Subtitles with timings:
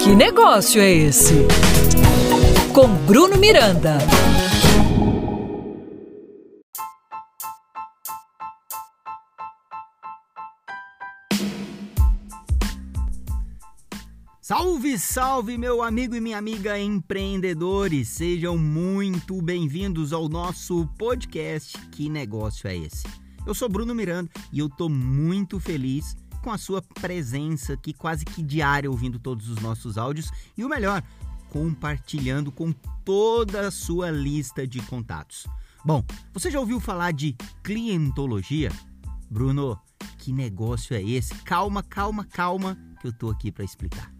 [0.00, 1.34] Que negócio é esse?
[2.72, 3.98] Com Bruno Miranda.
[14.40, 18.08] Salve, salve, meu amigo e minha amiga empreendedores!
[18.08, 23.04] Sejam muito bem-vindos ao nosso podcast Que Negócio é Esse?
[23.46, 26.14] Eu sou Bruno Miranda e eu tô muito feliz
[26.44, 30.68] com a sua presença aqui quase que diária ouvindo todos os nossos áudios e o
[30.68, 31.02] melhor,
[31.48, 32.70] compartilhando com
[33.02, 35.46] toda a sua lista de contatos.
[35.82, 36.04] Bom,
[36.34, 38.70] você já ouviu falar de clientologia?
[39.30, 39.80] Bruno,
[40.18, 41.34] que negócio é esse?
[41.36, 44.12] Calma, calma, calma, que eu tô aqui para explicar.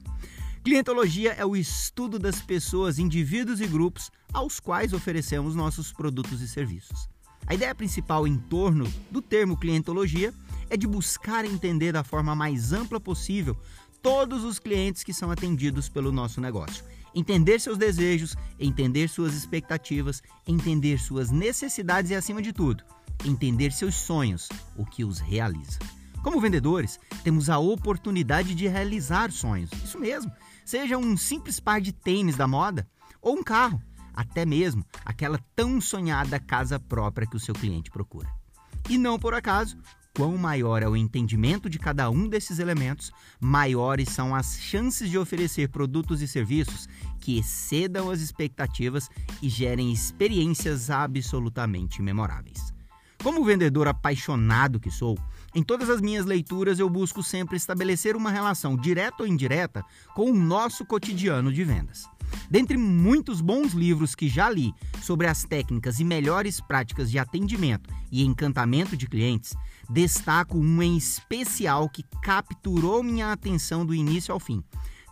[0.64, 6.48] Clientologia é o estudo das pessoas, indivíduos e grupos aos quais oferecemos nossos produtos e
[6.48, 7.06] serviços.
[7.46, 10.32] A ideia principal em torno do termo clientologia
[10.74, 13.56] é de buscar entender da forma mais ampla possível
[14.02, 16.84] todos os clientes que são atendidos pelo nosso negócio.
[17.14, 22.82] Entender seus desejos, entender suas expectativas, entender suas necessidades e, acima de tudo,
[23.24, 25.78] entender seus sonhos, o que os realiza.
[26.24, 29.70] Como vendedores, temos a oportunidade de realizar sonhos.
[29.84, 30.32] Isso mesmo
[30.64, 32.84] seja um simples par de tênis da moda
[33.22, 33.80] ou um carro,
[34.12, 38.28] até mesmo aquela tão sonhada casa própria que o seu cliente procura.
[38.90, 39.78] E não por acaso,
[40.14, 45.18] quão maior é o entendimento de cada um desses elementos, maiores são as chances de
[45.18, 46.88] oferecer produtos e serviços
[47.20, 49.10] que excedam as expectativas
[49.42, 52.72] e gerem experiências absolutamente memoráveis.
[53.22, 55.18] Como vendedor apaixonado que sou,
[55.54, 59.82] em todas as minhas leituras eu busco sempre estabelecer uma relação direta ou indireta
[60.14, 62.04] com o nosso cotidiano de vendas.
[62.50, 67.88] Dentre muitos bons livros que já li sobre as técnicas e melhores práticas de atendimento
[68.10, 69.54] e encantamento de clientes,
[69.88, 74.62] destaco um em especial que capturou minha atenção do início ao fim.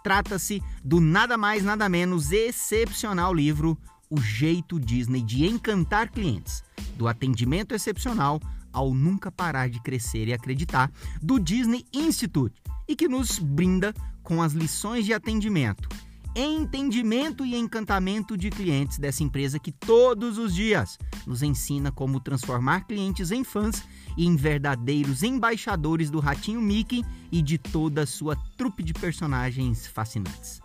[0.02, 3.78] Trata-se do nada mais nada menos excepcional livro
[4.10, 6.62] O Jeito Disney de Encantar Clientes
[6.96, 8.40] do atendimento excepcional
[8.72, 14.40] ao nunca parar de crescer e acreditar, do Disney Institute, e que nos brinda com
[14.40, 15.88] as lições de atendimento,
[16.34, 22.86] entendimento e encantamento de clientes dessa empresa que todos os dias nos ensina como transformar
[22.86, 23.82] clientes em fãs
[24.16, 29.86] e em verdadeiros embaixadores do Ratinho Mickey e de toda a sua trupe de personagens
[29.86, 30.60] fascinantes.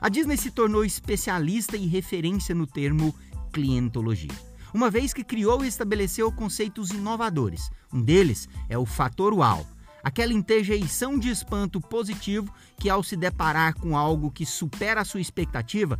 [0.00, 3.14] A Disney se tornou especialista e referência no termo
[3.52, 7.70] clientologia uma vez que criou e estabeleceu conceitos inovadores.
[7.92, 9.64] Um deles é o fator uau,
[10.04, 15.20] aquela interjeição de espanto positivo que, ao se deparar com algo que supera a sua
[15.20, 15.98] expectativa,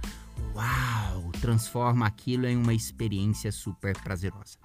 [0.54, 4.58] uau, transforma aquilo em uma experiência super prazerosa.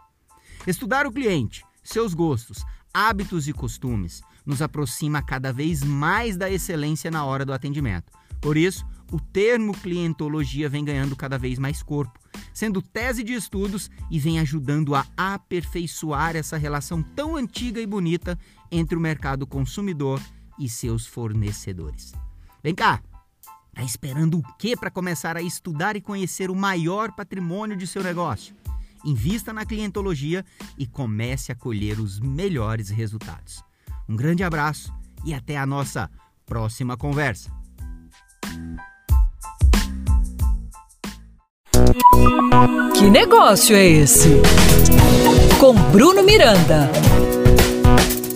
[0.68, 7.10] Estudar o cliente, seus gostos, hábitos e costumes nos aproxima cada vez mais da excelência
[7.10, 8.12] na hora do atendimento.
[8.42, 12.20] Por isso, o termo clientologia vem ganhando cada vez mais corpo
[12.54, 18.38] sendo tese de estudos e vem ajudando a aperfeiçoar essa relação tão antiga e bonita
[18.70, 20.22] entre o mercado consumidor
[20.60, 22.14] e seus fornecedores.
[22.62, 23.02] Vem cá,
[23.70, 28.04] Está esperando o que para começar a estudar e conhecer o maior patrimônio de seu
[28.04, 28.54] negócio?
[29.06, 30.44] Invista na clientologia
[30.78, 33.64] e comece a colher os melhores resultados.
[34.10, 34.94] Um grande abraço
[35.24, 36.12] e até a nossa
[36.46, 37.59] próxima conversa.
[42.94, 44.42] Que negócio é esse?
[45.58, 46.90] Com Bruno Miranda.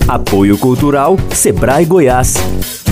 [0.07, 2.82] Apoio Cultural Sebrae Goiás.